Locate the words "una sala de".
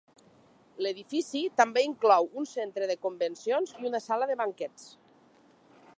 3.91-4.39